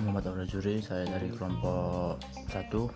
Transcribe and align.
Muhammad 0.00 0.32
Aurajuri, 0.32 0.80
saya 0.80 1.04
dari 1.04 1.28
kelompok 1.28 2.16
1 2.48 2.72
uh, 2.72 2.88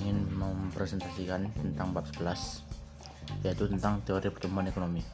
ingin 0.00 0.18
mempresentasikan 0.32 1.52
tentang 1.52 1.92
bab 1.92 2.08
11 2.08 3.44
yaitu 3.44 3.68
tentang 3.68 4.00
teori 4.06 4.32
pertumbuhan 4.32 4.72
ekonomi. 4.72 5.04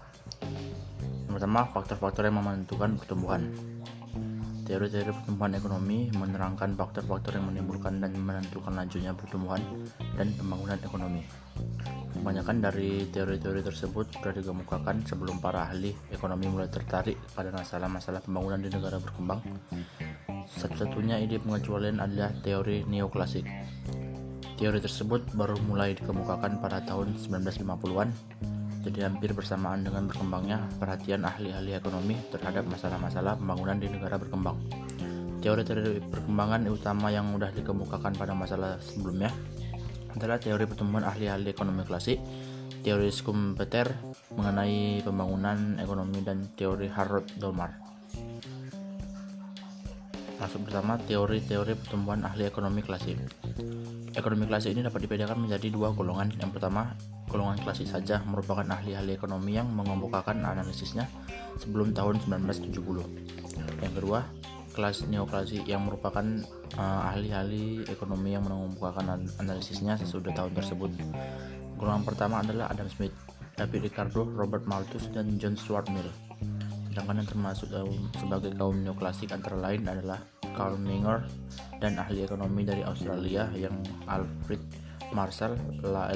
Yang 1.27 1.33
pertama, 1.41 1.67
faktor-faktor 1.75 2.29
yang 2.29 2.39
menentukan 2.39 2.95
pertumbuhan. 3.01 3.51
Teori-teori 4.63 5.11
pertumbuhan 5.11 5.59
ekonomi 5.59 6.07
menerangkan 6.15 6.79
faktor-faktor 6.79 7.35
yang 7.43 7.51
menimbulkan 7.51 7.99
dan 7.99 8.15
menentukan 8.15 8.79
lajunya 8.79 9.11
pertumbuhan 9.11 9.59
dan 10.15 10.31
pembangunan 10.39 10.79
ekonomi. 10.87 11.27
Kebanyakan 12.13 12.63
dari 12.63 13.11
teori-teori 13.11 13.67
tersebut 13.67 14.07
sudah 14.15 14.31
dikemukakan 14.31 15.03
sebelum 15.03 15.43
para 15.43 15.67
ahli 15.67 15.91
ekonomi 16.15 16.47
mulai 16.47 16.71
tertarik 16.71 17.19
pada 17.35 17.51
masalah-masalah 17.51 18.23
pembangunan 18.23 18.63
di 18.63 18.71
negara 18.71 19.03
berkembang. 19.03 19.43
Satu-satunya 20.59 21.21
ide 21.23 21.41
pengecualian 21.41 22.03
adalah 22.03 22.33
teori 22.45 22.85
neoklasik. 22.85 23.47
Teori 24.61 24.79
tersebut 24.79 25.33
baru 25.35 25.57
mulai 25.65 25.97
dikemukakan 25.97 26.63
pada 26.63 26.85
tahun 26.85 27.17
1950-an, 27.19 28.09
jadi 28.83 29.11
hampir 29.11 29.31
bersamaan 29.35 29.87
dengan 29.87 30.11
berkembangnya 30.11 30.63
perhatian 30.79 31.23
ahli-ahli 31.23 31.79
ekonomi 31.79 32.19
terhadap 32.35 32.67
masalah-masalah 32.67 33.39
pembangunan 33.39 33.79
di 33.79 33.91
negara 33.91 34.19
berkembang. 34.19 34.59
Teori-teori 35.43 36.03
perkembangan 36.07 36.71
utama 36.71 37.11
yang 37.11 37.27
sudah 37.35 37.51
dikemukakan 37.51 38.15
pada 38.15 38.35
masalah 38.35 38.79
sebelumnya 38.79 39.35
adalah 40.15 40.39
teori 40.39 40.69
pertumbuhan 40.69 41.09
ahli-ahli 41.11 41.51
ekonomi 41.51 41.83
klasik, 41.83 42.23
teori 42.87 43.11
Schumpeter 43.11 43.91
mengenai 44.39 45.03
pembangunan 45.03 45.79
ekonomi 45.83 46.23
dan 46.23 46.47
teori 46.55 46.87
Harold 46.87 47.27
Dolmar. 47.39 47.92
Masuk 50.43 50.67
pertama 50.67 50.99
teori-teori 50.99 51.79
pertumbuhan 51.79 52.27
ahli 52.27 52.51
ekonomi 52.51 52.83
klasik. 52.83 53.15
Ekonomi 54.19 54.51
klasik 54.51 54.75
ini 54.75 54.83
dapat 54.83 55.07
dibedakan 55.07 55.39
menjadi 55.47 55.71
dua 55.71 55.95
golongan. 55.95 56.35
Yang 56.35 56.59
pertama, 56.59 56.99
golongan 57.31 57.63
klasik 57.63 57.87
saja 57.87 58.19
merupakan 58.27 58.67
ahli-ahli 58.67 59.15
ekonomi 59.15 59.55
yang 59.55 59.71
mengemukakan 59.71 60.43
analisisnya 60.43 61.07
sebelum 61.63 61.95
tahun 61.95 62.19
1970. 62.27 62.75
Yang 63.87 63.93
kedua, 64.03 64.27
kelas 64.75 65.07
neoklasik 65.07 65.63
yang 65.63 65.87
merupakan 65.87 66.27
uh, 66.75 67.15
ahli-ahli 67.15 67.87
ekonomi 67.87 68.35
yang 68.35 68.43
mengemukakan 68.43 69.31
analisisnya 69.39 69.95
sesudah 69.95 70.35
tahun 70.35 70.59
tersebut. 70.59 70.91
Golongan 71.79 72.03
pertama 72.03 72.43
adalah 72.43 72.67
Adam 72.67 72.91
Smith, 72.91 73.15
David 73.55 73.87
Ricardo, 73.87 74.27
Robert 74.27 74.67
Malthus, 74.67 75.07
dan 75.15 75.39
John 75.39 75.55
Stuart 75.55 75.87
Mill. 75.95 76.11
Sedangkan 76.91 77.23
yang 77.23 77.31
termasuk 77.31 77.71
uh, 77.71 77.87
sebagai 78.19 78.53
kaum 78.59 78.83
neoklasik 78.83 79.31
antara 79.31 79.55
lain 79.55 79.87
adalah 79.87 80.32
Karl 80.55 80.77
Menger 80.79 81.27
dan 81.83 81.99
ahli 81.99 82.23
ekonomi 82.23 82.63
dari 82.63 82.85
Australia 82.87 83.51
yang 83.57 83.75
Alfred 84.07 84.63
Marshall, 85.13 85.59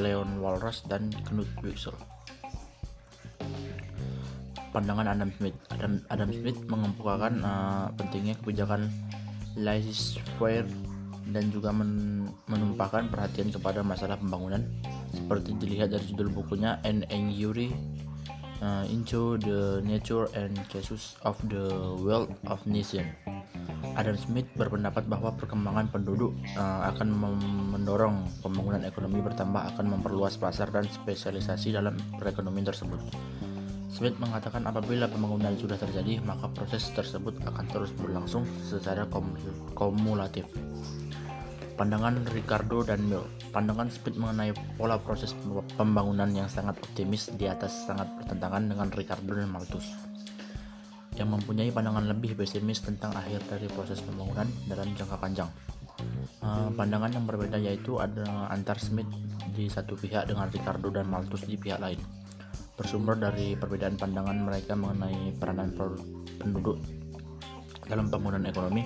Leon 0.01 0.41
Walras, 0.41 0.87
dan 0.89 1.13
Knut 1.27 1.49
Wicksell 1.61 1.97
pandangan 4.77 5.09
Adam 5.09 5.33
Smith. 5.41 5.57
Adam, 5.73 6.05
Adam 6.13 6.29
Smith 6.29 6.61
mengemukakan 6.69 7.41
uh, 7.41 7.89
pentingnya 7.97 8.37
kebijakan 8.45 8.93
laissez-faire 9.57 10.69
dan 11.33 11.49
juga 11.49 11.73
men, 11.73 12.29
menumpahkan 12.45 13.09
perhatian 13.09 13.49
kepada 13.49 13.81
masalah 13.81 14.21
pembangunan 14.21 14.61
seperti 15.17 15.57
dilihat 15.57 15.97
dari 15.97 16.05
judul 16.13 16.29
bukunya 16.29 16.77
An 16.85 17.09
Inquiry 17.09 17.73
uh, 18.61 18.85
into 18.93 19.41
the 19.41 19.81
Nature 19.81 20.29
and 20.37 20.61
Cases 20.69 21.17
of 21.25 21.41
the 21.49 21.73
Wealth 22.05 22.37
of 22.45 22.61
Nation. 22.69 23.09
Adam 23.97 24.13
Smith 24.21 24.45
berpendapat 24.53 25.09
bahwa 25.09 25.33
perkembangan 25.41 25.89
penduduk 25.89 26.37
uh, 26.61 26.93
akan 26.93 27.17
mendorong 27.73 28.29
pembangunan 28.45 28.85
ekonomi 28.85 29.25
bertambah 29.25 29.73
akan 29.73 29.97
memperluas 29.97 30.37
pasar 30.37 30.69
dan 30.69 30.85
spesialisasi 30.85 31.73
dalam 31.73 31.97
perekonomian 32.21 32.69
tersebut. 32.69 33.01
Smith 33.89 34.21
mengatakan 34.21 34.69
apabila 34.69 35.09
pembangunan 35.09 35.57
sudah 35.57 35.81
terjadi, 35.81 36.21
maka 36.21 36.53
proses 36.53 36.93
tersebut 36.93 37.41
akan 37.49 37.65
terus 37.73 37.89
berlangsung 37.97 38.45
secara 38.61 39.09
kumulatif. 39.73 40.45
Pandangan 41.77 42.25
Ricardo 42.33 42.81
dan 42.85 43.05
Mill 43.05 43.25
Pandangan 43.53 43.93
Smith 43.93 44.17
mengenai 44.17 44.57
pola 44.81 44.97
proses 44.97 45.37
pembangunan 45.77 46.29
yang 46.33 46.49
sangat 46.49 46.81
optimis 46.81 47.29
di 47.37 47.45
atas 47.45 47.85
sangat 47.85 48.09
bertentangan 48.17 48.65
dengan 48.65 48.89
Ricardo 48.89 49.37
dan 49.37 49.53
Malthus 49.53 50.16
yang 51.17 51.33
mempunyai 51.33 51.73
pandangan 51.73 52.07
lebih 52.07 52.37
pesimis 52.37 52.85
tentang 52.85 53.13
akhir 53.17 53.45
dari 53.49 53.67
proses 53.73 54.01
pembangunan 54.05 54.47
dalam 54.69 54.93
jangka 54.93 55.17
panjang. 55.17 55.51
Uh, 56.45 56.69
pandangan 56.77 57.09
yang 57.09 57.25
berbeda 57.25 57.57
yaitu 57.57 57.97
ada 57.97 58.53
antar 58.53 58.77
Smith 58.77 59.09
di 59.57 59.67
satu 59.67 59.97
pihak 59.97 60.29
dengan 60.29 60.53
Ricardo 60.53 60.93
dan 60.93 61.09
Malthus 61.09 61.49
di 61.49 61.57
pihak 61.57 61.81
lain 61.81 62.27
bersumber 62.77 63.17
dari 63.17 63.57
perbedaan 63.57 63.97
pandangan 63.97 64.37
mereka 64.37 64.77
mengenai 64.77 65.33
peranan 65.41 65.73
penduduk 66.37 66.77
dalam 67.89 68.13
pembangunan 68.13 68.45
ekonomi. 68.45 68.85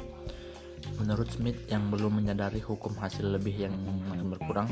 Menurut 1.03 1.29
Smith 1.29 1.67
yang 1.69 1.91
belum 1.91 2.23
menyadari 2.23 2.63
hukum 2.63 2.95
hasil 2.97 3.27
lebih 3.27 3.69
yang 3.69 3.75
makin 4.07 4.31
berkurang, 4.31 4.69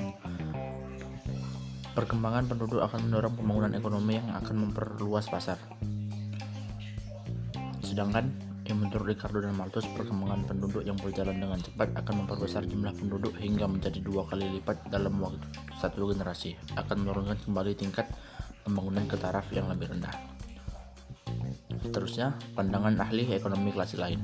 perkembangan 1.93 2.47
penduduk 2.47 2.81
akan 2.81 3.11
mendorong 3.11 3.35
pembangunan 3.35 3.73
ekonomi 3.75 4.23
yang 4.23 4.31
akan 4.39 4.71
memperluas 4.71 5.27
pasar. 5.27 5.59
Sedangkan 7.99 8.31
yang 8.63 8.79
menurut 8.79 9.11
Ricardo 9.11 9.43
dan 9.43 9.59
Malthus, 9.59 9.83
perkembangan 9.91 10.47
penduduk 10.47 10.87
yang 10.87 10.95
berjalan 11.03 11.35
dengan 11.35 11.59
cepat 11.59 11.99
akan 11.99 12.23
memperbesar 12.23 12.63
jumlah 12.63 12.95
penduduk 12.95 13.35
hingga 13.43 13.67
menjadi 13.67 13.99
dua 13.99 14.23
kali 14.23 14.47
lipat 14.55 14.87
dalam 14.87 15.19
waktu 15.19 15.43
satu 15.83 16.07
generasi, 16.15 16.55
akan 16.79 17.03
menurunkan 17.03 17.35
kembali 17.43 17.75
tingkat 17.75 18.07
pembangunan 18.63 19.03
ke 19.03 19.19
taraf 19.19 19.51
yang 19.51 19.67
lebih 19.67 19.91
rendah. 19.91 20.15
Seterusnya, 21.83 22.39
pandangan 22.55 22.95
ahli 23.03 23.35
ekonomi 23.35 23.75
klasik 23.75 23.99
lain. 23.99 24.23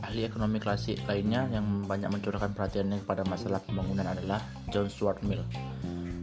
Ahli 0.00 0.24
ekonomi 0.24 0.56
klasik 0.56 0.96
lainnya 1.04 1.52
yang 1.52 1.84
banyak 1.84 2.08
mencurahkan 2.08 2.56
perhatiannya 2.56 3.04
kepada 3.04 3.28
masalah 3.28 3.60
pembangunan 3.60 4.08
adalah 4.08 4.40
John 4.72 4.88
Stuart 4.88 5.20
Mill. 5.20 5.44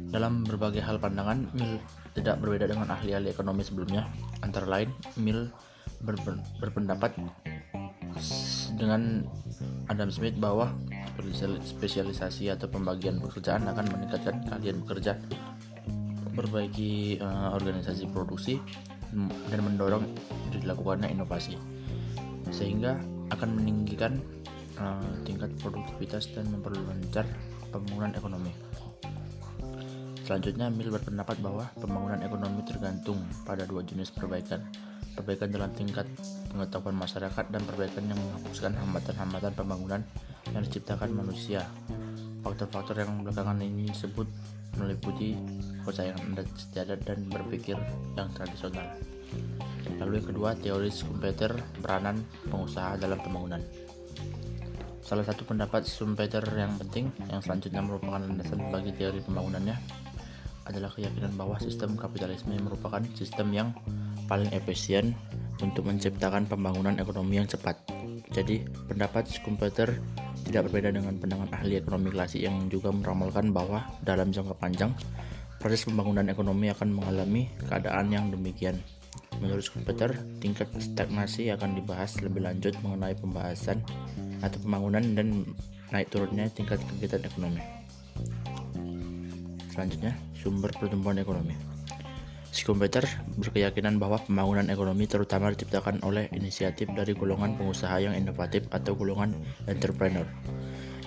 Dalam 0.09 0.41
berbagai 0.41 0.81
hal 0.81 0.97
pandangan, 0.97 1.53
Mill 1.53 1.77
tidak 2.17 2.41
berbeda 2.41 2.65
dengan 2.65 2.89
ahli-ahli 2.89 3.29
ekonomi 3.29 3.61
sebelumnya. 3.61 4.09
Antara 4.41 4.65
lain, 4.65 4.89
Mill 5.21 5.53
ber 6.03 6.15
ber 6.23 6.35
berpendapat 6.63 7.11
dengan 8.79 9.27
Adam 9.91 10.09
Smith 10.09 10.39
bahwa 10.39 10.71
spesialisasi 11.63 12.47
atau 12.49 12.71
pembagian 12.71 13.19
pekerjaan 13.19 13.67
akan 13.67 13.85
meningkatkan 13.91 14.39
kalian 14.47 14.81
bekerja 14.87 15.19
memperbaiki 16.29 17.19
uh, 17.19 17.51
organisasi 17.51 18.07
produksi 18.07 18.55
dan 19.51 19.59
mendorong 19.65 20.05
dilakukannya 20.53 21.11
inovasi 21.11 21.59
sehingga 22.53 22.95
akan 23.35 23.59
meninggikan 23.59 24.21
uh, 24.79 25.03
tingkat 25.27 25.51
produktivitas 25.59 26.31
dan 26.33 26.47
memperlancar 26.49 27.27
pembangunan 27.69 28.15
ekonomi. 28.15 28.53
Selanjutnya, 30.25 30.69
Mill 30.69 30.93
berpendapat 30.93 31.41
bahwa 31.41 31.65
pembangunan 31.81 32.21
ekonomi 32.21 32.61
tergantung 32.61 33.17
pada 33.49 33.65
dua 33.65 33.81
jenis 33.81 34.13
perbaikan. 34.13 34.61
Perbaikan 35.19 35.51
dalam 35.51 35.67
tingkat 35.75 36.07
pengetahuan 36.47 36.95
masyarakat 36.95 37.45
dan 37.51 37.61
perbaikan 37.67 38.07
yang 38.07 38.15
menghapuskan 38.15 38.71
hambatan-hambatan 38.71 39.51
pembangunan 39.51 40.01
yang 40.55 40.63
diciptakan 40.63 41.11
manusia. 41.11 41.67
Faktor-faktor 42.39 43.03
yang 43.03 43.19
belakangan 43.27 43.59
ini 43.59 43.91
disebut 43.91 44.23
meliputi 44.79 45.35
kepercayaan 45.83 46.39
adat 46.39 46.47
istiadat 46.55 46.99
dan 47.03 47.27
berpikir 47.27 47.75
yang 48.15 48.31
tradisional. 48.31 48.87
Lalu 49.99 50.23
yang 50.23 50.27
kedua, 50.31 50.49
teori 50.55 50.87
Schumpeter 50.87 51.51
peranan 51.83 52.23
pengusaha 52.47 52.95
dalam 52.95 53.19
pembangunan. 53.19 53.59
Salah 55.03 55.27
satu 55.27 55.43
pendapat 55.43 55.83
Schumpeter 55.83 56.47
yang 56.55 56.79
penting 56.79 57.11
yang 57.27 57.43
selanjutnya 57.43 57.83
merupakan 57.83 58.23
landasan 58.23 58.71
bagi 58.71 58.95
teori 58.95 59.19
pembangunannya 59.19 59.75
adalah 60.69 60.93
keyakinan 60.95 61.33
bahwa 61.33 61.57
sistem 61.57 61.97
kapitalisme 61.97 62.53
merupakan 62.61 63.01
sistem 63.17 63.49
yang 63.51 63.69
paling 64.29 64.53
efisien 64.53 65.17
untuk 65.59 65.89
menciptakan 65.89 66.45
pembangunan 66.45 66.95
ekonomi 67.01 67.41
yang 67.41 67.49
cepat. 67.49 67.75
Jadi, 68.29 68.61
pendapat 68.85 69.25
Schumpeter 69.25 69.97
tidak 70.45 70.69
berbeda 70.69 70.93
dengan 70.93 71.17
pandangan 71.17 71.49
ahli 71.49 71.81
ekonomi 71.81 72.13
klasik 72.13 72.45
yang 72.45 72.69
juga 72.69 72.93
meramalkan 72.93 73.49
bahwa 73.49 73.83
dalam 74.05 74.29
jangka 74.29 74.53
panjang 74.55 74.93
proses 75.57 75.83
pembangunan 75.83 76.23
ekonomi 76.29 76.71
akan 76.71 76.93
mengalami 76.93 77.49
keadaan 77.67 78.13
yang 78.13 78.29
demikian. 78.29 78.77
Menurut 79.41 79.65
Schumpeter, 79.65 80.13
tingkat 80.39 80.69
stagnasi 80.77 81.49
akan 81.51 81.75
dibahas 81.75 82.21
lebih 82.21 82.45
lanjut 82.45 82.77
mengenai 82.85 83.17
pembahasan 83.17 83.81
atau 84.39 84.57
pembangunan 84.61 85.03
dan 85.17 85.43
naik 85.89 86.07
turunnya 86.13 86.47
tingkat 86.53 86.79
kegiatan 86.85 87.25
ekonomi. 87.25 87.61
Selanjutnya, 89.73 90.13
sumber 90.37 90.71
pertumbuhan 90.75 91.19
ekonomi. 91.19 91.78
Schumpeter 92.49 93.05
berkeyakinan 93.37 94.01
bahwa 94.01 94.17
pembangunan 94.25 94.67
ekonomi 94.73 95.05
terutama 95.05 95.53
diciptakan 95.53 96.01
oleh 96.01 96.33
inisiatif 96.33 96.89
dari 96.97 97.13
golongan 97.13 97.53
pengusaha 97.53 98.01
yang 98.01 98.17
inovatif 98.17 98.65
atau 98.73 98.97
golongan 98.97 99.37
entrepreneur, 99.69 100.25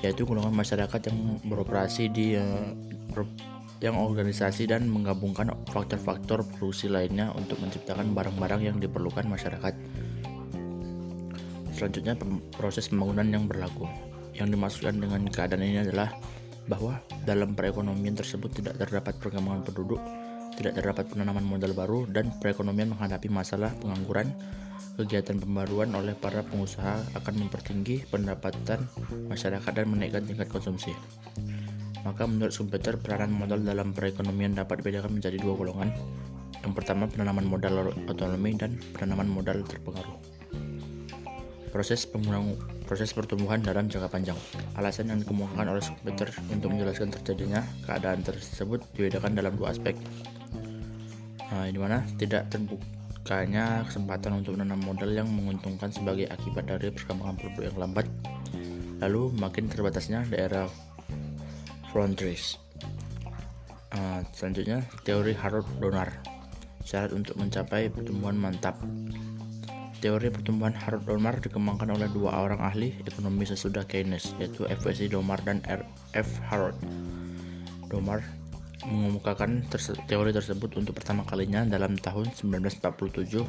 yaitu 0.06 0.23
golongan 0.23 0.55
masyarakat 0.55 1.11
yang 1.11 1.19
beroperasi 1.43 2.15
di 2.15 2.39
uh, 2.39 2.71
yang 3.83 3.99
organisasi 3.99 4.71
dan 4.71 4.87
menggabungkan 4.87 5.50
faktor-faktor 5.67 6.47
produksi 6.47 6.87
lainnya 6.87 7.35
untuk 7.35 7.59
menciptakan 7.59 8.15
barang-barang 8.15 8.62
yang 8.62 8.77
diperlukan 8.79 9.27
masyarakat. 9.27 9.75
Selanjutnya 11.75 12.15
proses 12.55 12.87
pembangunan 12.87 13.27
yang 13.27 13.44
berlaku. 13.50 13.91
Yang 14.39 14.49
dimaksudkan 14.55 14.97
dengan 15.03 15.27
keadaan 15.27 15.67
ini 15.67 15.83
adalah 15.83 16.15
bahwa 16.71 17.03
dalam 17.27 17.59
perekonomian 17.59 18.15
tersebut 18.15 18.55
tidak 18.55 18.79
terdapat 18.79 19.19
perkembangan 19.19 19.67
penduduk, 19.67 19.99
tidak 20.56 20.78
terdapat 20.78 21.08
penanaman 21.08 21.44
modal 21.44 21.72
baru, 21.72 22.04
dan 22.08 22.31
perekonomian 22.38 22.93
menghadapi 22.93 23.28
masalah 23.32 23.72
pengangguran. 23.81 24.32
Kegiatan 24.93 25.40
pembaruan 25.40 25.96
oleh 25.96 26.12
para 26.12 26.44
pengusaha 26.44 27.00
akan 27.16 27.34
mempertinggi 27.46 28.04
pendapatan 28.12 28.84
masyarakat 29.32 29.72
dan 29.72 29.88
menaikkan 29.88 30.20
tingkat 30.28 30.52
konsumsi. 30.52 30.93
Maka 32.04 32.28
menurut 32.28 32.52
Schumpeter, 32.52 33.00
peranan 33.00 33.32
modal 33.32 33.62
dalam 33.62 33.94
perekonomian 33.96 34.52
dapat 34.52 34.82
dibedakan 34.82 35.16
menjadi 35.16 35.38
dua 35.40 35.54
golongan. 35.56 35.88
Yang 36.60 36.72
pertama 36.76 37.08
penanaman 37.08 37.46
modal 37.46 37.94
otonomi 38.05 38.52
dan 38.58 38.76
penanaman 38.93 39.32
modal 39.32 39.64
terpengaruh. 39.64 40.19
Proses 41.72 42.05
pembangunan 42.05 42.60
proses 42.84 43.16
pertumbuhan 43.16 43.64
dalam 43.64 43.88
jangka 43.88 44.12
panjang. 44.12 44.37
Alasan 44.76 45.08
yang 45.08 45.25
dikemukakan 45.25 45.72
oleh 45.72 45.81
Schumpeter 45.81 46.28
untuk 46.52 46.76
menjelaskan 46.76 47.08
terjadinya 47.08 47.64
keadaan 47.88 48.20
tersebut 48.20 48.84
dibedakan 48.93 49.32
dalam 49.32 49.56
dua 49.56 49.72
aspek. 49.72 49.96
Nah, 51.52 51.69
di 51.69 51.76
mana 51.76 52.00
tidak 52.16 52.49
terbukanya 52.49 53.84
kesempatan 53.84 54.40
untuk 54.40 54.56
menanam 54.56 54.81
modal 54.81 55.12
yang 55.12 55.28
menguntungkan 55.28 55.93
sebagai 55.93 56.25
akibat 56.32 56.64
dari 56.64 56.88
perkembangan 56.88 57.37
produk 57.37 57.62
yang 57.69 57.76
lambat. 57.76 58.06
Lalu 59.04 59.37
makin 59.37 59.69
terbatasnya 59.69 60.25
daerah 60.32 60.64
frontiers. 61.93 62.56
Uh, 63.93 64.25
selanjutnya 64.32 64.81
teori 65.04 65.37
Harold 65.37 65.69
Donner 65.76 66.08
syarat 66.88 67.12
untuk 67.12 67.37
mencapai 67.37 67.93
pertumbuhan 67.93 68.40
mantap. 68.40 68.81
Teori 70.00 70.32
pertumbuhan 70.32 70.72
Harold 70.72 71.05
Donner 71.05 71.37
dikembangkan 71.37 71.93
oleh 71.93 72.08
dua 72.10 72.43
orang 72.48 72.64
ahli 72.64 72.96
ekonomi 73.05 73.44
sesudah 73.44 73.84
Keynes 73.84 74.32
yaitu 74.40 74.64
F.W. 74.66 75.12
Donner 75.12 75.38
dan 75.44 75.60
R. 75.69 75.84
F. 76.16 76.40
Harold. 76.48 76.75
Donner 77.93 78.25
mengemukakan 78.87 79.62
teori 80.06 80.31
tersebut 80.34 80.75
untuk 80.79 80.99
pertama 80.99 81.23
kalinya 81.23 81.62
dalam 81.62 81.94
tahun 81.94 82.34
1947 82.34 83.46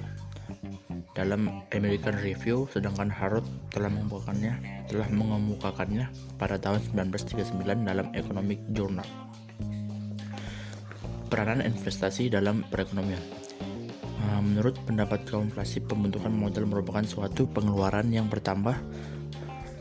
dalam 1.13 1.62
American 1.69 2.18
Review 2.18 2.65
sedangkan 2.69 3.09
Harrod 3.09 3.45
telah 3.69 3.89
mengemukakannya 3.89 4.53
telah 4.89 5.07
mengemukakannya 5.09 6.06
pada 6.41 6.57
tahun 6.57 6.81
1939 6.94 7.85
dalam 7.85 8.07
Economic 8.18 8.59
Journal. 8.74 9.06
Peranan 11.30 11.65
investasi 11.65 12.30
dalam 12.30 12.62
perekonomian. 12.69 13.21
Ah, 14.24 14.39
menurut 14.39 14.77
pendapat 14.85 15.25
kaum 15.25 15.50
klasik, 15.50 15.89
pembentukan 15.89 16.30
modal 16.30 16.69
merupakan 16.69 17.01
suatu 17.03 17.50
pengeluaran 17.50 18.09
yang 18.13 18.30
bertambah 18.30 18.77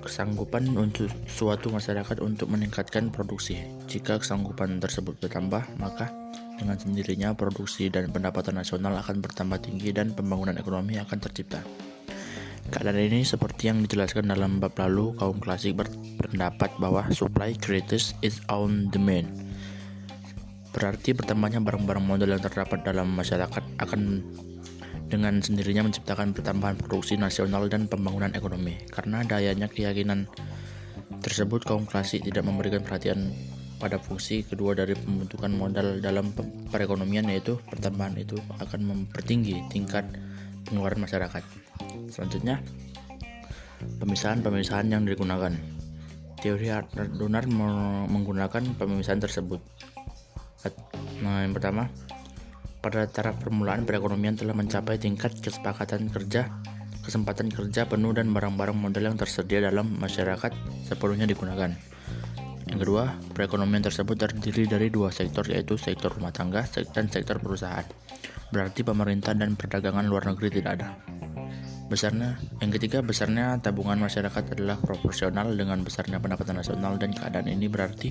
kesanggupan 0.03 0.75
untuk 0.75 1.09
suatu 1.31 1.71
masyarakat 1.71 2.19
untuk 2.19 2.51
meningkatkan 2.51 3.15
produksi. 3.15 3.63
Jika 3.87 4.19
kesanggupan 4.19 4.83
tersebut 4.83 5.17
bertambah, 5.23 5.63
maka 5.79 6.11
dengan 6.59 6.79
sendirinya 6.79 7.33
produksi 7.33 7.89
dan 7.89 8.11
pendapatan 8.11 8.59
nasional 8.59 8.95
akan 8.99 9.23
bertambah 9.23 9.63
tinggi 9.63 9.95
dan 9.95 10.11
pembangunan 10.13 10.59
ekonomi 10.59 10.99
akan 10.99 11.19
tercipta. 11.23 11.63
Keadaan 12.71 13.05
ini 13.05 13.27
seperti 13.27 13.69
yang 13.69 13.83
dijelaskan 13.83 14.31
dalam 14.31 14.63
bab 14.63 14.79
lalu, 14.79 15.13
kaum 15.19 15.43
klasik 15.43 15.75
berpendapat 15.77 16.73
bahwa 16.79 17.05
supply 17.11 17.53
creates 17.59 18.15
its 18.23 18.39
own 18.49 18.89
demand. 18.89 19.29
Berarti 20.73 21.13
bertambahnya 21.13 21.61
barang-barang 21.61 22.05
modal 22.07 22.33
yang 22.33 22.41
terdapat 22.41 22.81
dalam 22.81 23.13
masyarakat 23.13 23.61
akan 23.77 24.25
dengan 25.13 25.45
sendirinya 25.45 25.85
menciptakan 25.85 26.33
pertambahan 26.33 26.81
produksi 26.81 27.21
nasional 27.21 27.69
dan 27.69 27.85
pembangunan 27.85 28.33
ekonomi. 28.33 28.81
Karena 28.89 29.21
dayanya 29.21 29.69
keyakinan 29.69 30.25
tersebut 31.21 31.69
kaum 31.69 31.85
klasik 31.85 32.25
tidak 32.25 32.49
memberikan 32.49 32.81
perhatian 32.81 33.37
pada 33.77 34.01
fungsi 34.01 34.41
kedua 34.47 34.73
dari 34.73 34.97
pembentukan 34.97 35.53
modal 35.53 36.01
dalam 36.01 36.33
perekonomian 36.73 37.29
yaitu 37.29 37.61
pertambahan 37.69 38.17
itu 38.17 38.41
akan 38.57 38.81
mempertinggi 38.89 39.69
tingkat 39.69 40.09
pengeluaran 40.65 41.05
masyarakat. 41.05 41.45
Selanjutnya, 42.09 42.65
pemisahan-pemisahan 44.01 44.89
yang 44.89 45.05
digunakan. 45.05 45.53
Teori 46.43 46.75
Donar 47.15 47.47
menggunakan 48.11 48.75
pemisahan 48.75 49.23
tersebut. 49.23 49.63
Nah, 51.23 51.47
yang 51.47 51.55
pertama, 51.55 51.87
pada 52.83 53.07
taraf 53.07 53.39
permulaan 53.39 53.87
perekonomian 53.87 54.35
telah 54.35 54.59
mencapai 54.59 54.99
tingkat 54.99 55.39
kesepakatan 55.39 56.11
kerja, 56.11 56.51
kesempatan 57.07 57.47
kerja 57.47 57.87
penuh 57.87 58.11
dan 58.11 58.35
barang-barang 58.35 58.75
modal 58.75 59.07
yang 59.07 59.17
tersedia 59.17 59.63
dalam 59.63 59.95
masyarakat 60.03 60.51
sepenuhnya 60.91 61.31
digunakan. 61.31 61.71
Yang 62.67 62.79
kedua, 62.83 63.15
perekonomian 63.39 63.87
tersebut 63.87 64.19
terdiri 64.19 64.67
dari 64.67 64.91
dua 64.91 65.15
sektor 65.15 65.47
yaitu 65.47 65.79
sektor 65.79 66.11
rumah 66.11 66.35
tangga 66.35 66.67
dan 66.91 67.07
sektor 67.07 67.39
perusahaan. 67.39 67.87
Berarti 68.51 68.83
pemerintah 68.83 69.33
dan 69.39 69.55
perdagangan 69.55 70.03
luar 70.03 70.27
negeri 70.35 70.59
tidak 70.59 70.83
ada. 70.83 70.99
Besarnya, 71.93 72.41
yang 72.65 72.73
ketiga, 72.73 73.05
besarnya 73.05 73.61
tabungan 73.61 74.01
masyarakat 74.01 74.57
adalah 74.57 74.81
proporsional 74.81 75.53
dengan 75.53 75.85
besarnya 75.85 76.17
pendapatan 76.19 76.65
nasional 76.65 76.97
dan 76.97 77.13
keadaan 77.13 77.53
ini 77.53 77.69
berarti 77.69 78.09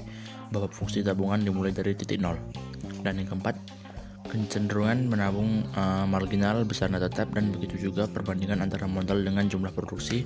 bahwa 0.53 0.69
fungsi 0.69 1.01
tabungan 1.01 1.41
dimulai 1.41 1.73
dari 1.73 1.97
titik 1.97 2.21
nol. 2.21 2.37
Dan 3.01 3.17
yang 3.17 3.33
keempat, 3.33 3.57
kecenderungan 4.31 5.11
menabung 5.11 5.67
uh, 5.75 6.07
marginal 6.07 6.63
besarnya 6.63 7.03
tetap 7.03 7.35
dan 7.35 7.51
begitu 7.51 7.91
juga 7.91 8.07
perbandingan 8.07 8.63
antara 8.63 8.87
modal 8.87 9.19
dengan 9.19 9.51
jumlah 9.51 9.75
produksi. 9.75 10.23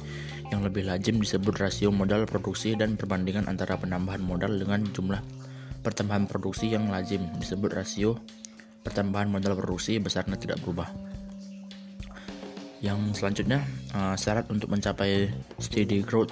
Yang 0.54 0.62
lebih 0.70 0.86
lazim 0.86 1.18
disebut 1.18 1.58
rasio 1.58 1.90
modal 1.90 2.30
produksi 2.30 2.78
dan 2.78 2.94
perbandingan 2.94 3.50
antara 3.50 3.82
penambahan 3.82 4.22
modal 4.22 4.54
dengan 4.54 4.86
jumlah 4.86 5.18
pertambahan 5.82 6.30
produksi 6.30 6.70
yang 6.70 6.94
lazim. 6.94 7.26
Disebut 7.42 7.74
rasio 7.74 8.22
pertambahan 8.86 9.26
modal 9.26 9.58
produksi 9.58 9.98
besarnya 9.98 10.38
tidak 10.38 10.62
berubah. 10.62 10.86
Yang 12.86 13.18
selanjutnya 13.18 13.66
uh, 13.98 14.14
syarat 14.14 14.46
untuk 14.54 14.70
mencapai 14.70 15.34
steady 15.58 16.06
growth. 16.06 16.30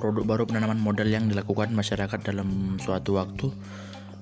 Produk 0.00 0.24
baru 0.24 0.42
penanaman 0.48 0.80
modal 0.80 1.06
yang 1.06 1.28
dilakukan 1.28 1.70
masyarakat 1.76 2.24
dalam 2.24 2.80
suatu 2.80 3.20
waktu 3.20 3.52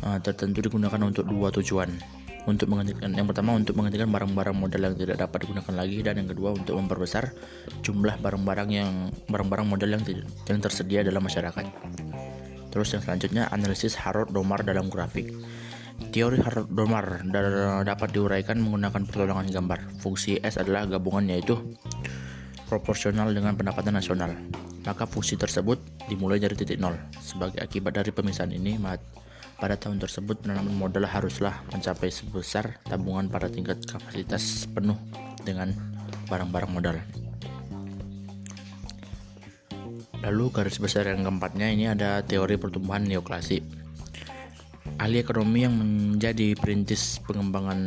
uh, 0.02 0.18
tertentu 0.20 0.60
digunakan 0.60 1.00
untuk 1.00 1.24
dua 1.24 1.48
tujuan 1.54 2.20
untuk 2.50 2.66
menghentikan 2.66 3.14
yang 3.14 3.30
pertama 3.30 3.54
untuk 3.54 3.78
menghentikan 3.78 4.10
barang-barang 4.10 4.56
modal 4.58 4.90
yang 4.90 4.96
tidak 4.98 5.16
dapat 5.22 5.46
digunakan 5.46 5.74
lagi 5.74 5.98
dan 6.02 6.14
yang 6.18 6.28
kedua 6.28 6.50
untuk 6.58 6.74
memperbesar 6.76 7.30
jumlah 7.86 8.18
barang-barang 8.18 8.68
yang 8.74 8.90
barang-barang 9.30 9.66
modal 9.70 9.90
yang 9.94 10.02
yang 10.50 10.58
tersedia 10.58 11.06
dalam 11.06 11.22
masyarakat. 11.22 11.64
Terus 12.70 12.88
yang 12.94 13.02
selanjutnya 13.02 13.50
analisis 13.50 13.98
Harold 13.98 14.30
Domar 14.34 14.62
dalam 14.62 14.90
grafik. 14.90 15.30
Teori 16.10 16.40
Harold 16.40 16.72
Domar 16.72 17.22
dapat 17.84 18.08
diuraikan 18.10 18.58
menggunakan 18.58 19.04
pertolongan 19.04 19.46
gambar. 19.46 20.02
Fungsi 20.02 20.40
S 20.40 20.56
adalah 20.58 20.88
gabungan 20.88 21.28
yaitu 21.28 21.58
proporsional 22.70 23.30
dengan 23.34 23.58
pendapatan 23.58 23.98
nasional. 23.98 24.32
Maka 24.86 25.04
fungsi 25.04 25.36
tersebut 25.36 25.76
dimulai 26.08 26.40
dari 26.40 26.56
titik 26.56 26.80
nol. 26.80 26.96
Sebagai 27.20 27.60
akibat 27.60 28.00
dari 28.00 28.14
pemisahan 28.14 28.54
ini, 28.54 28.80
pada 29.60 29.76
tahun 29.76 30.00
tersebut, 30.00 30.40
penanaman 30.40 30.72
modal 30.72 31.04
haruslah 31.04 31.60
mencapai 31.68 32.08
sebesar 32.08 32.80
tabungan 32.88 33.28
pada 33.28 33.52
tingkat 33.52 33.84
kapasitas 33.84 34.64
penuh 34.72 34.96
dengan 35.44 35.76
barang-barang 36.32 36.72
modal. 36.72 36.96
Lalu 40.24 40.44
garis 40.52 40.80
besar 40.80 41.08
yang 41.08 41.24
keempatnya 41.28 41.68
ini 41.68 41.84
ada 41.92 42.24
teori 42.24 42.56
pertumbuhan 42.56 43.04
neoklasik. 43.04 43.60
Ahli 45.00 45.20
ekonomi 45.20 45.64
yang 45.64 45.76
menjadi 45.76 46.56
perintis 46.56 47.20
pengembangan 47.24 47.80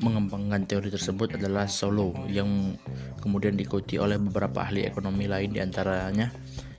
mengembangkan 0.00 0.68
teori 0.68 0.92
tersebut 0.92 1.40
adalah 1.40 1.64
Solo 1.68 2.12
yang 2.28 2.76
kemudian 3.20 3.56
diikuti 3.56 3.96
oleh 3.96 4.20
beberapa 4.20 4.64
ahli 4.64 4.84
ekonomi 4.84 5.24
lain 5.24 5.56
di 5.56 5.60
antaranya 5.60 6.28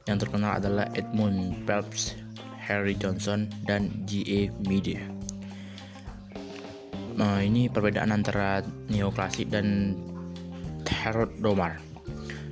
yang 0.06 0.18
terkenal 0.22 0.58
adalah 0.62 0.88
Edmund 0.94 1.66
Phelps, 1.68 2.16
Harry 2.68 2.94
Johnson, 3.00 3.48
dan 3.64 4.04
G.A. 4.04 4.52
Media. 4.68 5.00
Nah, 7.18 7.42
ini 7.42 7.72
perbedaan 7.72 8.14
antara 8.14 8.62
neoklasik 8.92 9.50
dan 9.50 9.98
Harold 10.86 11.40
Domar. 11.42 11.80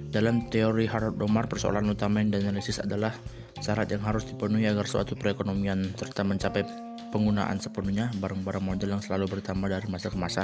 Dalam 0.10 0.48
teori 0.48 0.88
Harold 0.88 1.20
Domar, 1.20 1.46
persoalan 1.52 1.92
utama 1.92 2.24
yang 2.24 2.32
dianalisis 2.32 2.80
adalah 2.82 3.14
syarat 3.60 3.92
yang 3.92 4.02
harus 4.08 4.24
dipenuhi 4.26 4.66
agar 4.66 4.88
suatu 4.88 5.14
perekonomian 5.20 5.94
serta 5.94 6.24
mencapai 6.24 6.64
penggunaan 7.12 7.60
sepenuhnya 7.60 8.12
barang-barang 8.18 8.64
modal 8.64 8.90
yang 8.98 9.04
selalu 9.04 9.40
bertambah 9.40 9.68
dari 9.68 9.88
masa 9.92 10.08
ke 10.10 10.18
masa. 10.18 10.44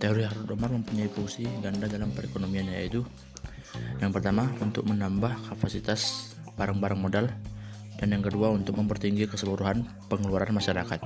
Teori 0.00 0.24
Harold 0.26 0.50
Omar 0.50 0.72
mempunyai 0.72 1.12
fungsi 1.12 1.44
ganda 1.60 1.84
dalam 1.84 2.10
perekonomian 2.10 2.72
yaitu 2.72 3.04
yang 4.00 4.10
pertama 4.10 4.48
untuk 4.58 4.88
menambah 4.88 5.52
kapasitas 5.52 6.32
barang-barang 6.56 7.00
modal 7.00 7.26
dan 7.98 8.14
yang 8.14 8.22
kedua 8.22 8.52
untuk 8.52 8.78
mempertinggi 8.78 9.26
keseluruhan 9.26 9.88
pengeluaran 10.06 10.54
masyarakat. 10.54 11.00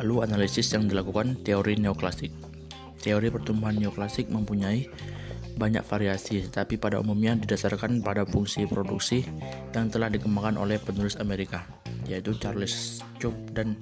Lalu 0.00 0.26
analisis 0.26 0.70
yang 0.74 0.90
dilakukan 0.90 1.42
teori 1.46 1.78
neoklasik. 1.78 2.32
Teori 2.98 3.28
pertumbuhan 3.28 3.76
neoklasik 3.76 4.32
mempunyai 4.32 4.88
banyak 5.54 5.86
variasi, 5.86 6.42
tetapi 6.50 6.78
pada 6.82 6.98
umumnya 6.98 7.38
didasarkan 7.38 8.02
pada 8.02 8.26
fungsi 8.26 8.66
produksi 8.66 9.22
yang 9.70 9.86
telah 9.86 10.10
dikembangkan 10.10 10.58
oleh 10.58 10.82
penulis 10.82 11.14
Amerika, 11.22 11.62
yaitu 12.10 12.34
Charles 12.42 13.04
Schwab 13.22 13.34
dan 13.54 13.78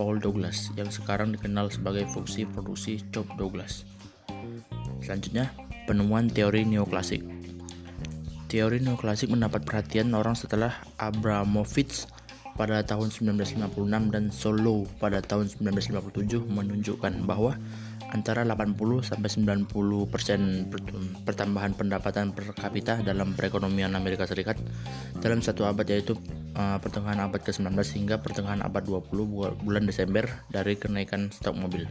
Paul 0.00 0.16
Douglas, 0.16 0.72
yang 0.72 0.88
sekarang 0.88 1.36
dikenal 1.36 1.68
sebagai 1.68 2.08
fungsi 2.08 2.48
produksi 2.48 3.04
Schwab 3.12 3.28
Douglas. 3.36 3.84
Selanjutnya, 5.04 5.52
penemuan 5.84 6.32
teori 6.32 6.64
neoklasik. 6.64 7.31
Teori 8.52 8.84
neoklasik 8.84 9.32
mendapat 9.32 9.64
perhatian 9.64 10.12
orang 10.12 10.36
setelah 10.36 10.84
Abramovich 11.00 12.04
pada 12.52 12.84
tahun 12.84 13.08
1956 13.08 14.12
dan 14.12 14.28
Solo 14.28 14.84
pada 15.00 15.24
tahun 15.24 15.48
1957 15.48 16.52
menunjukkan 16.52 17.24
bahwa 17.24 17.56
antara 18.12 18.44
80 18.44 18.76
sampai 19.08 19.32
90 19.72 20.12
persen 20.12 20.68
pertambahan 21.24 21.72
pendapatan 21.72 22.36
per 22.36 22.52
kapita 22.52 23.00
dalam 23.00 23.32
perekonomian 23.32 23.96
Amerika 23.96 24.28
Serikat 24.28 24.60
dalam 25.24 25.40
satu 25.40 25.64
abad 25.64 25.88
yaitu 25.88 26.12
uh, 26.52 26.76
pertengahan 26.76 27.24
abad 27.24 27.40
ke-19 27.40 27.72
hingga 27.96 28.20
pertengahan 28.20 28.60
abad 28.60 28.84
20 28.84 29.64
bulan 29.64 29.88
Desember 29.88 30.28
dari 30.52 30.76
kenaikan 30.76 31.32
stok 31.32 31.56
mobil. 31.56 31.88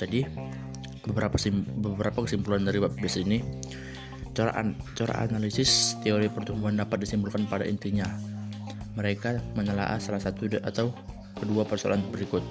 Jadi 0.00 0.24
beberapa 1.04 1.36
beberapa 1.76 2.24
kesimpulan 2.24 2.64
dari 2.64 2.80
bab 2.80 2.96
ini 2.96 3.44
cara 4.34 4.52
an, 4.58 4.74
cara 4.98 5.24
analisis 5.24 5.94
teori 6.02 6.26
pertumbuhan 6.28 6.74
dapat 6.74 7.06
disimpulkan 7.06 7.46
pada 7.46 7.64
intinya 7.64 8.04
mereka 8.94 9.38
menelaah 9.58 9.98
salah 9.98 10.22
satu 10.22 10.46
atau 10.62 10.94
kedua 11.38 11.66
persoalan 11.66 12.02
berikut. 12.14 12.42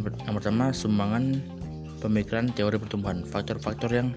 Yang 0.00 0.34
pertama, 0.40 0.72
sumbangan 0.72 1.38
pemikiran 2.00 2.50
teori 2.50 2.80
pertumbuhan. 2.80 3.22
Faktor-faktor 3.22 3.90
yang 3.92 4.08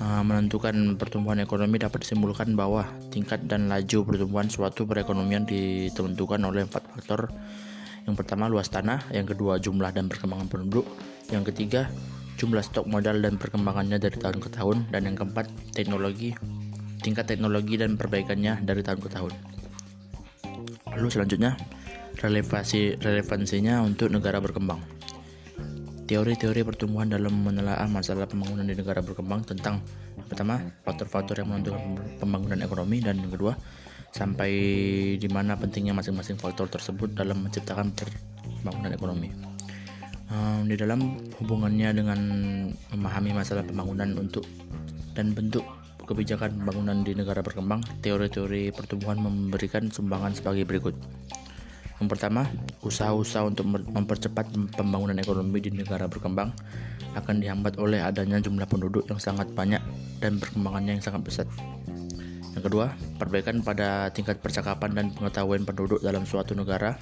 uh, 0.00 0.22
menentukan 0.22 0.96
pertumbuhan 0.96 1.42
ekonomi 1.42 1.76
dapat 1.82 2.06
disimpulkan 2.06 2.54
bahwa 2.54 2.86
tingkat 3.10 3.44
dan 3.50 3.66
laju 3.68 4.06
pertumbuhan 4.06 4.46
suatu 4.48 4.86
perekonomian 4.86 5.44
ditentukan 5.44 6.40
oleh 6.46 6.64
empat 6.64 6.86
faktor. 6.94 7.28
Yang 8.08 8.24
pertama, 8.24 8.48
luas 8.48 8.70
tanah. 8.72 9.04
Yang 9.12 9.36
kedua, 9.36 9.60
jumlah 9.60 9.90
dan 9.92 10.08
perkembangan 10.08 10.48
penduduk. 10.48 10.86
Yang 11.28 11.52
ketiga, 11.52 11.90
jumlah 12.40 12.64
stok 12.64 12.88
modal 12.88 13.20
dan 13.20 13.36
perkembangannya 13.36 14.00
dari 14.00 14.16
tahun 14.16 14.40
ke 14.40 14.48
tahun. 14.56 14.88
Dan 14.88 15.12
yang 15.12 15.16
keempat, 15.20 15.52
teknologi, 15.76 16.32
tingkat 17.04 17.28
teknologi 17.28 17.76
dan 17.76 18.00
perbaikannya 18.00 18.64
dari 18.64 18.80
tahun 18.80 19.00
ke 19.04 19.08
tahun. 19.12 19.32
Lalu 20.96 21.08
selanjutnya 21.12 21.60
relevansi 22.16 22.96
relevansinya 22.96 23.84
untuk 23.84 24.08
negara 24.08 24.40
berkembang. 24.40 24.80
Teori-teori 26.08 26.66
pertumbuhan 26.66 27.06
dalam 27.06 27.30
menelaah 27.46 27.86
masalah 27.86 28.26
pembangunan 28.26 28.66
di 28.66 28.74
negara 28.74 28.98
berkembang 28.98 29.46
tentang 29.46 29.78
pertama 30.26 30.58
faktor-faktor 30.82 31.38
yang 31.38 31.54
menentukan 31.54 32.02
pembangunan 32.18 32.58
ekonomi 32.66 32.98
dan 32.98 33.22
yang 33.22 33.30
kedua 33.30 33.54
sampai 34.10 34.50
di 35.22 35.28
mana 35.30 35.54
pentingnya 35.54 35.94
masing-masing 35.94 36.34
faktor 36.34 36.66
tersebut 36.66 37.14
dalam 37.14 37.46
menciptakan 37.46 37.94
pembangunan 37.94 38.90
ekonomi. 38.90 39.49
Um, 40.30 40.70
di 40.70 40.78
dalam 40.78 41.18
hubungannya 41.42 41.90
dengan 41.90 42.20
memahami 42.94 43.34
masalah 43.34 43.66
pembangunan 43.66 44.14
untuk 44.14 44.46
dan 45.10 45.34
bentuk 45.34 45.66
kebijakan 46.06 46.54
pembangunan 46.54 47.02
di 47.02 47.18
negara 47.18 47.42
berkembang, 47.42 47.82
teori-teori 47.98 48.70
pertumbuhan 48.70 49.18
memberikan 49.18 49.90
sumbangan 49.90 50.30
sebagai 50.30 50.62
berikut. 50.66 50.94
Yang 51.98 52.08
pertama, 52.14 52.46
usaha-usaha 52.86 53.42
untuk 53.42 53.66
mempercepat 53.70 54.54
pembangunan 54.78 55.18
ekonomi 55.18 55.58
di 55.58 55.74
negara 55.74 56.06
berkembang 56.06 56.54
akan 57.18 57.42
dihambat 57.42 57.78
oleh 57.82 57.98
adanya 57.98 58.38
jumlah 58.38 58.70
penduduk 58.70 59.10
yang 59.10 59.18
sangat 59.18 59.50
banyak 59.50 59.82
dan 60.22 60.38
perkembangannya 60.38 60.98
yang 60.98 61.04
sangat 61.04 61.26
pesat. 61.26 61.48
Yang 62.54 62.70
kedua, 62.70 62.94
perbaikan 63.18 63.66
pada 63.66 64.14
tingkat 64.14 64.38
percakapan 64.38 64.94
dan 64.94 65.06
pengetahuan 65.10 65.66
penduduk 65.66 65.98
dalam 66.02 66.22
suatu 66.22 66.54
negara 66.54 66.94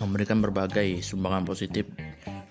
memberikan 0.00 0.44
berbagai 0.44 1.00
sumbangan 1.00 1.48
positif 1.48 1.88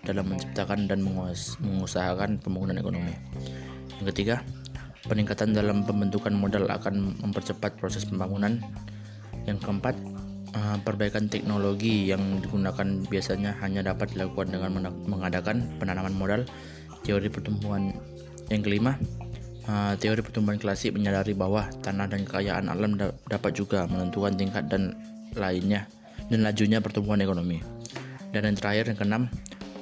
dalam 0.06 0.30
menciptakan 0.30 0.86
dan 0.86 1.02
mengusahakan 1.02 2.38
pembangunan 2.38 2.78
ekonomi. 2.78 3.18
Yang 4.00 4.08
ketiga, 4.14 4.46
Peningkatan 5.06 5.54
dalam 5.54 5.86
pembentukan 5.86 6.34
modal 6.34 6.66
akan 6.66 7.22
mempercepat 7.22 7.78
proses 7.78 8.10
pembangunan. 8.10 8.58
Yang 9.46 9.62
keempat, 9.62 9.94
eh, 10.58 10.78
perbaikan 10.82 11.30
teknologi 11.30 12.10
yang 12.10 12.42
digunakan 12.42 13.06
biasanya 13.06 13.54
hanya 13.62 13.86
dapat 13.86 14.18
dilakukan 14.18 14.50
dengan 14.50 14.90
mengadakan 15.06 15.62
penanaman 15.78 16.18
modal. 16.18 16.42
Teori 17.06 17.30
pertumbuhan 17.30 17.94
yang 18.50 18.66
kelima, 18.66 18.98
eh, 19.70 19.94
teori 20.02 20.26
pertumbuhan 20.26 20.58
klasik 20.58 20.98
menyadari 20.98 21.38
bahwa 21.38 21.70
tanah 21.86 22.10
dan 22.10 22.26
kekayaan 22.26 22.66
alam 22.66 22.98
dapat 23.30 23.52
juga 23.54 23.86
menentukan 23.86 24.34
tingkat 24.34 24.66
dan 24.74 24.98
lainnya 25.38 25.86
dan 26.34 26.42
lajunya 26.42 26.82
pertumbuhan 26.82 27.22
ekonomi. 27.22 27.62
Dan 28.34 28.50
yang 28.50 28.58
terakhir 28.58 28.90
yang 28.90 28.98
keenam, 28.98 29.24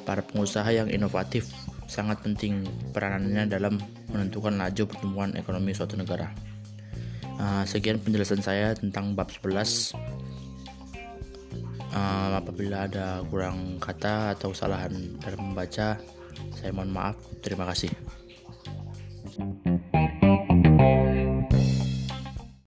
para 0.04 0.22
pengusaha 0.24 0.70
yang 0.72 0.88
inovatif 0.92 1.50
sangat 1.88 2.20
penting 2.24 2.64
peranannya 2.96 3.48
dalam 3.48 3.80
menentukan 4.12 4.56
laju 4.56 4.84
pertumbuhan 4.88 5.36
ekonomi 5.36 5.76
suatu 5.76 6.00
negara. 6.00 6.32
Uh, 7.38 7.66
sekian 7.66 7.98
penjelasan 7.98 8.40
saya 8.40 8.78
tentang 8.78 9.18
bab 9.18 9.28
11. 9.28 9.96
Uh, 11.94 11.98
ah, 11.98 12.42
apabila 12.42 12.90
ada 12.90 13.22
kurang 13.30 13.78
kata 13.78 14.34
atau 14.38 14.54
kesalahan 14.54 15.18
dalam 15.22 15.54
membaca, 15.54 15.98
saya 16.58 16.72
mohon 16.74 16.94
maaf. 16.94 17.18
Terima 17.42 17.70
kasih. 17.70 17.90